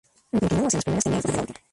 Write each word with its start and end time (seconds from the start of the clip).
Aunque 0.31 0.45
inclinado 0.45 0.67
hacia 0.69 0.77
las 0.79 0.83
primeras, 0.85 1.01
temía 1.03 1.17
el 1.17 1.21
poder 1.23 1.31
de 1.33 1.37
la 1.37 1.41
última. 1.49 1.65